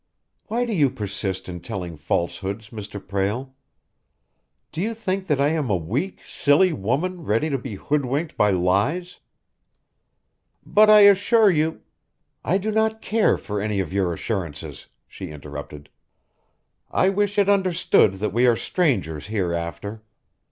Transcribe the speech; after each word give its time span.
Why 0.47 0.65
do 0.65 0.73
you 0.73 0.89
persist 0.89 1.47
in 1.47 1.59
telling 1.59 1.95
falsehoods, 1.95 2.71
Mr. 2.71 2.99
Prale. 2.99 3.53
Do 4.71 4.81
you 4.81 4.95
think 4.95 5.27
that 5.27 5.39
I 5.39 5.49
am 5.49 5.69
a 5.69 5.75
weak, 5.75 6.21
silly 6.25 6.73
woman 6.73 7.23
ready 7.23 7.51
to 7.51 7.57
be 7.59 7.75
hoodwinked 7.75 8.35
by 8.35 8.49
lies?" 8.49 9.19
"But 10.65 10.89
I 10.89 11.01
assure 11.01 11.51
you" 11.51 11.81
"I 12.43 12.57
do 12.57 12.71
not 12.71 13.03
care 13.03 13.37
for 13.37 13.61
any 13.61 13.79
of 13.79 13.93
your 13.93 14.11
assurances," 14.11 14.87
she 15.07 15.29
interrupted. 15.29 15.87
"I 16.89 17.09
wish 17.09 17.37
it 17.37 17.47
understood 17.47 18.13
that 18.15 18.33
we 18.33 18.47
are 18.47 18.55
strangers 18.55 19.27
hereafter. 19.27 20.01